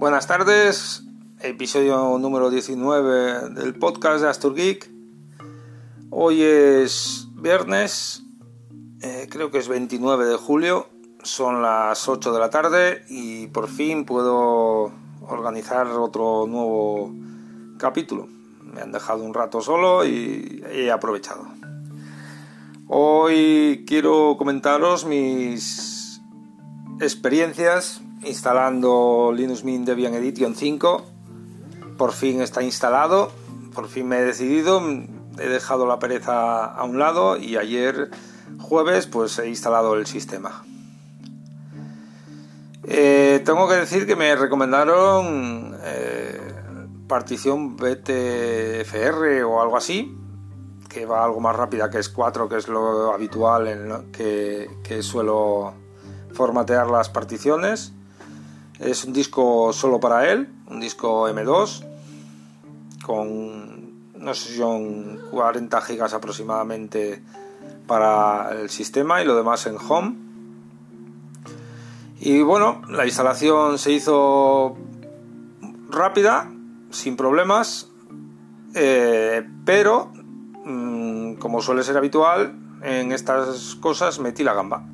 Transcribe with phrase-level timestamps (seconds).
[0.00, 1.02] Buenas tardes,
[1.42, 4.90] episodio número 19 del podcast de Astur Geek.
[6.08, 8.22] Hoy es viernes,
[9.02, 10.88] eh, creo que es 29 de julio,
[11.22, 14.90] son las 8 de la tarde y por fin puedo
[15.20, 17.12] organizar otro nuevo
[17.78, 18.26] capítulo.
[18.72, 21.44] Me han dejado un rato solo y he aprovechado.
[22.86, 26.22] Hoy quiero comentaros mis
[27.00, 31.04] experiencias instalando Linux Mint Debian Edition 5.
[31.96, 33.30] Por fin está instalado,
[33.74, 34.80] por fin me he decidido,
[35.38, 38.10] he dejado la pereza a un lado y ayer
[38.58, 40.64] jueves pues he instalado el sistema.
[42.84, 46.40] Eh, tengo que decir que me recomendaron eh,
[47.06, 50.16] partición BTFR o algo así,
[50.88, 55.02] que va algo más rápida que es 4, que es lo habitual en que, que
[55.02, 55.74] suelo
[56.32, 57.92] formatear las particiones.
[58.80, 61.86] Es un disco solo para él, un disco M2
[63.04, 63.80] con
[64.20, 67.22] no sé si son 40 gigas aproximadamente
[67.86, 70.16] para el sistema y lo demás en home.
[72.20, 74.76] Y bueno, la instalación se hizo
[75.88, 76.50] rápida,
[76.90, 77.88] sin problemas,
[78.74, 80.12] eh, pero
[80.64, 84.84] mm, como suele ser habitual en estas cosas metí la gamba.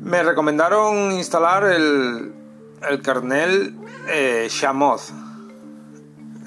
[0.00, 2.32] Me recomendaron instalar el,
[2.88, 3.76] el kernel
[4.08, 4.48] eh.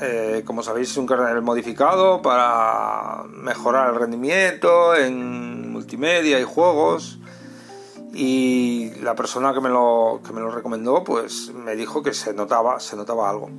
[0.01, 7.19] Eh, como sabéis, es un kernel modificado para mejorar el rendimiento en multimedia y juegos.
[8.13, 12.33] Y la persona que me lo, que me lo recomendó, pues me dijo que se
[12.33, 13.49] notaba, se notaba algo.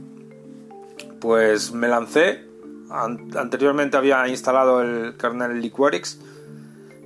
[1.20, 2.48] Pues me lancé.
[2.90, 6.18] anteriormente había instalado el kernel Liquorix,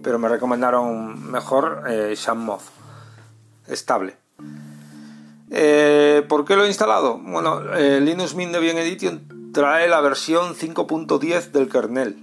[0.02, 2.14] pero me recomendaron mejor eh,
[3.66, 4.16] estable.
[5.50, 7.18] Eh, ¿Por qué lo he instalado?
[7.18, 12.18] Bueno, eh, Linux Mint Debian Edition trae la versión 5.10 del kernel.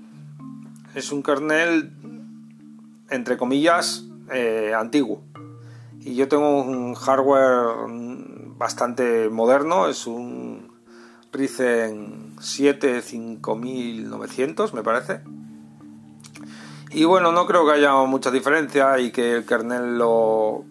[0.94, 1.92] Es un kernel,
[3.10, 5.24] entre comillas, eh, antiguo.
[6.00, 7.90] Y yo tengo un hardware
[8.58, 10.72] bastante moderno, es un
[11.34, 15.22] Ryzen 7 5900, me parece.
[16.92, 20.64] Y bueno, no creo que haya mucha diferencia y que el kernel lo,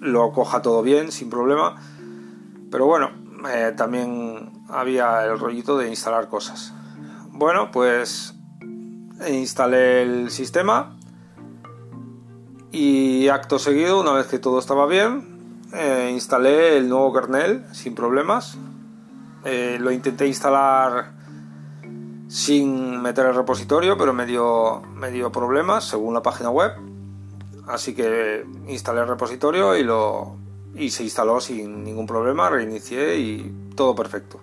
[0.00, 1.76] lo coja todo bien, sin problema.
[2.70, 3.10] Pero bueno,
[3.48, 6.72] eh, también había el rollito de instalar cosas.
[7.28, 8.34] Bueno, pues
[9.28, 10.96] instalé el sistema
[12.72, 17.94] y acto seguido, una vez que todo estaba bien, eh, instalé el nuevo kernel sin
[17.94, 18.58] problemas.
[19.44, 21.12] Eh, lo intenté instalar
[22.28, 26.72] sin meter el repositorio, pero me dio, me dio problemas según la página web
[27.66, 30.36] Así que instalé el repositorio y, lo,
[30.74, 34.40] y se instaló sin ningún problema, reinicié y todo perfecto.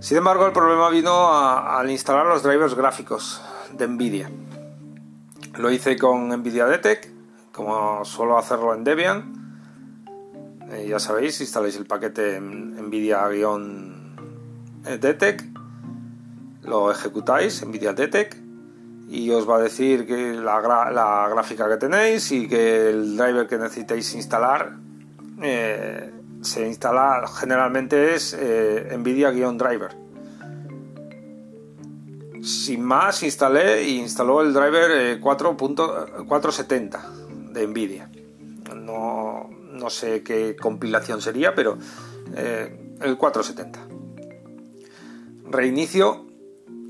[0.00, 3.40] Sin embargo, el problema vino al instalar los drivers gráficos
[3.72, 4.30] de Nvidia.
[5.58, 7.12] Lo hice con Nvidia DTEC,
[7.52, 9.32] como suelo hacerlo en Debian.
[10.72, 13.52] Eh, ya sabéis, instaláis el paquete Nvidia-DTEC,
[16.62, 18.41] lo ejecutáis, Nvidia DTEC,
[19.12, 23.58] y os va a decir que la, gráfica que tenéis y que el driver que
[23.58, 24.76] necesitéis instalar
[25.42, 29.94] eh, se instala generalmente es eh, NVIDIA-driver.
[32.42, 36.98] Sin más, instalé y instaló el driver 4.470 eh,
[37.52, 38.10] de NVIDIA.
[38.74, 41.76] No, no, sé qué compilación sería, pero
[42.34, 43.78] el 470.
[45.50, 46.24] Reinicio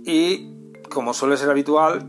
[0.05, 0.52] y
[0.93, 2.07] como suele ser habitual,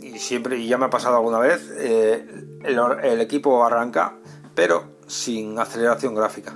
[0.00, 4.14] y siempre, y ya me ha pasado alguna vez, eh, el, equipo arranca,
[4.54, 6.54] pero sin aceleración gráfica.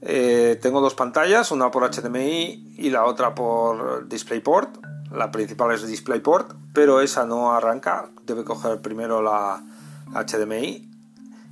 [0.00, 4.84] Eh, tengo dos pantallas, una por HDMI y la otra por DisplayPort.
[5.12, 8.10] La principal es DisplayPort, pero esa no arranca.
[8.24, 9.62] Debe coger primero la
[10.12, 10.90] HDMI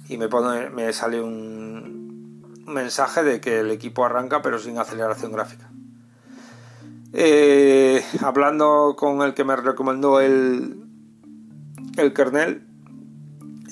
[0.08, 5.70] y me, sale un mensaje de que el equipo arranca, pero sin aceleración gráfica.
[7.12, 10.84] Eh, hablando con el que me recomendó el,
[11.96, 12.66] el kernel,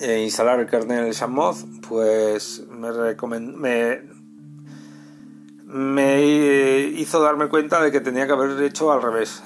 [0.00, 1.58] eh, instalar el kernel Shamoth,
[1.88, 2.90] pues me,
[3.38, 4.02] me,
[5.64, 6.22] me
[6.96, 9.42] hizo darme cuenta de que tenía que haber hecho al revés.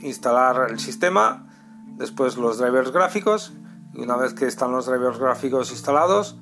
[0.00, 1.48] Instalar el sistema,
[1.96, 3.52] después los drivers gráficos,
[3.94, 6.38] y una vez que están los drivers gráficos instalados,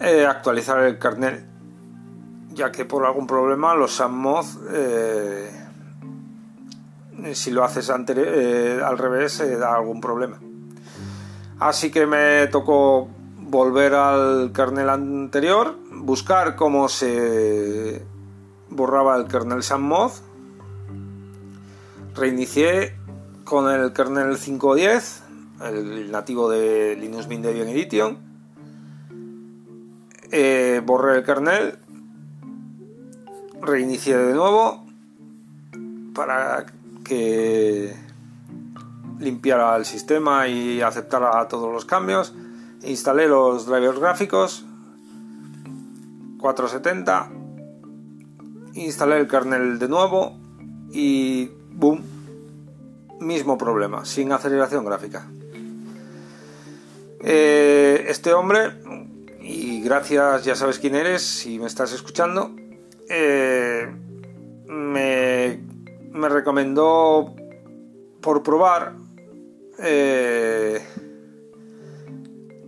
[0.00, 1.51] eh, actualizar el kernel
[2.54, 5.50] ya que por algún problema los SAMMOD, eh,
[7.32, 10.38] si lo haces eh, al revés, da algún problema.
[11.58, 13.08] Así que me tocó
[13.38, 18.02] volver al kernel anterior, buscar cómo se
[18.70, 20.12] borraba el kernel SAMMOD,
[22.14, 22.96] reinicié
[23.44, 25.20] con el kernel 5.10,
[25.68, 28.18] el nativo de Linux Mint Debian Edition,
[30.30, 31.78] eh, borré el kernel,
[33.62, 34.84] reinicié de nuevo
[36.14, 36.66] para
[37.04, 37.94] que
[39.18, 42.34] limpiara el sistema y aceptara todos los cambios.
[42.82, 44.64] Instalé los drivers gráficos
[46.40, 47.30] 470.
[48.74, 50.36] Instalé el kernel de nuevo
[50.90, 52.02] y boom,
[53.20, 55.26] mismo problema, sin aceleración gráfica.
[57.20, 58.72] Eh, este hombre,
[59.40, 62.50] y gracias, ya sabes quién eres, si me estás escuchando,
[63.08, 63.88] eh,
[64.66, 65.60] me,
[66.10, 67.34] me recomendó
[68.20, 68.94] por probar
[69.78, 70.80] eh,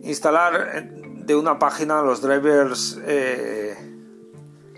[0.03, 3.77] instalar de una página los drivers eh,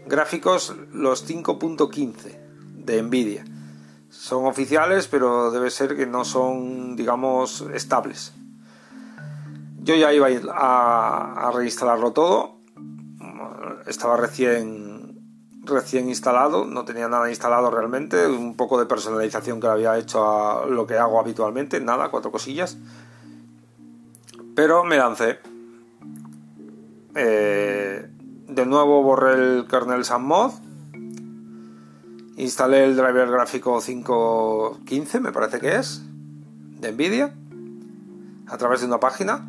[0.06, 2.38] gráficos los 5.15
[2.84, 3.44] de Nvidia.
[4.10, 8.32] Son oficiales, pero debe ser que no son, digamos, estables.
[9.82, 12.56] Yo ya iba a, a reinstalarlo todo.
[13.86, 14.85] Estaba recién
[15.66, 20.66] recién instalado, no tenía nada instalado realmente, un poco de personalización que había hecho a
[20.66, 22.78] lo que hago habitualmente, nada, cuatro cosillas.
[24.54, 25.38] Pero me lancé.
[27.14, 28.08] Eh,
[28.48, 30.52] de nuevo borré el kernel SAMMOD.
[32.36, 36.02] Instalé el driver gráfico 5.15, me parece que es,
[36.80, 37.34] de Nvidia,
[38.46, 39.46] a través de una página.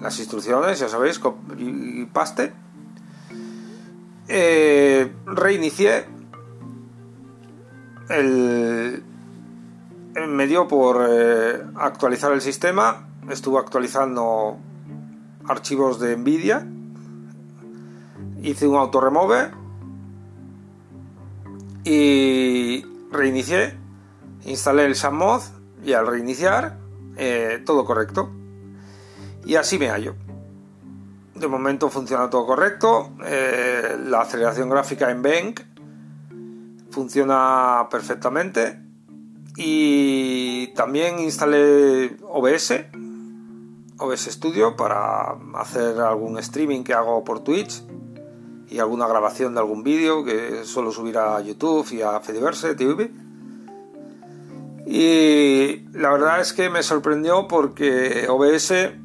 [0.00, 1.20] Las instrucciones, ya sabéis,
[1.58, 2.52] y paste
[4.34, 6.06] eh, reinicié.
[8.08, 9.02] El,
[10.26, 13.08] me dio por eh, actualizar el sistema.
[13.28, 14.56] Estuve actualizando
[15.46, 16.66] archivos de Nvidia.
[18.42, 19.50] Hice un autoremove.
[21.84, 23.76] Y reinicié.
[24.46, 25.42] Instalé el SAMMOD
[25.84, 26.78] y al reiniciar
[27.16, 28.30] eh, todo correcto.
[29.44, 30.14] Y así me hallo.
[31.42, 33.10] De momento funciona todo correcto.
[33.26, 35.60] Eh, la aceleración gráfica en Bank
[36.92, 38.78] funciona perfectamente.
[39.56, 42.86] Y también instalé OBS,
[43.98, 47.82] OBS Studio, para hacer algún streaming que hago por Twitch
[48.68, 53.10] y alguna grabación de algún vídeo que suelo subir a YouTube y a Fediverse TV.
[54.86, 59.01] Y la verdad es que me sorprendió porque OBS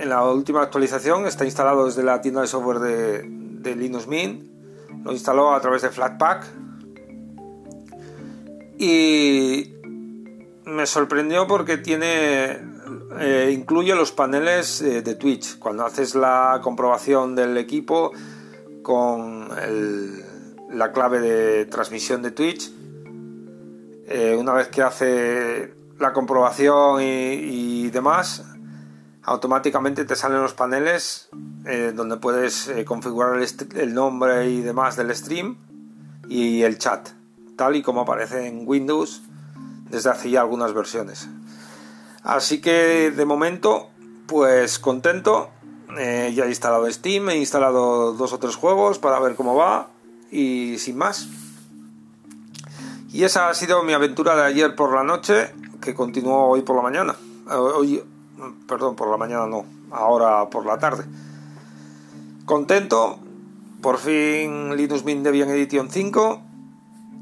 [0.00, 4.50] en la última actualización está instalado desde la tienda de software de, Linux Mint.
[5.04, 6.46] Lo instaló a través de Flatpak.
[8.78, 9.74] Y
[10.64, 12.58] me sorprendió porque tiene
[13.18, 15.58] eh, incluye los paneles eh, de Twitch.
[15.58, 18.12] Cuando haces la comprobación del equipo
[18.82, 19.48] con
[20.70, 22.72] la clave de transmisión de Twitch,
[24.06, 28.46] eh, una vez que hace la comprobación y demás,
[29.24, 31.28] automáticamente te salen los paneles
[31.66, 33.40] eh, donde puedes eh, configurar
[33.74, 35.56] el, nombre y demás del stream
[36.28, 37.10] y el chat,
[37.56, 39.22] tal y como aparece en Windows
[39.90, 41.28] desde hace ya algunas versiones.
[42.22, 43.90] Así que de momento,
[44.26, 45.50] pues contento.
[45.98, 49.88] Eh, ya he instalado Steam, he instalado dos o tres juegos para ver cómo va
[50.30, 51.28] y sin más.
[53.12, 56.76] Y esa ha sido mi aventura de ayer por la noche, que continuó hoy por
[56.76, 57.16] la mañana.
[57.48, 58.04] Hoy,
[58.66, 61.04] perdón, por la mañana no, ahora por la tarde.
[62.44, 63.18] Contento,
[63.80, 66.42] por fin Linux Mint Debian Edition 5,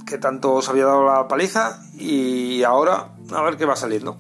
[0.07, 4.17] que tanto os había dado la paliza, y ahora a ver qué va saliendo.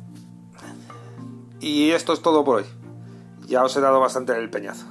[1.60, 2.64] Y esto es todo por hoy.
[3.46, 4.86] Ya os he dado bastante el peñazo.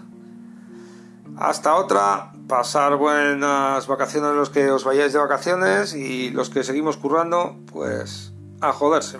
[1.37, 6.97] Hasta otra, pasar buenas vacaciones los que os vayáis de vacaciones y los que seguimos
[6.97, 9.19] currando, pues a joderse.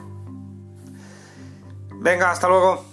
[2.00, 2.86] Venga, hasta luego.